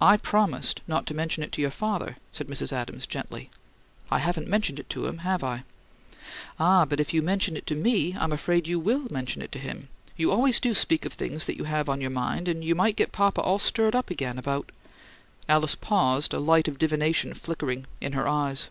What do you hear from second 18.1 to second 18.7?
her eyes.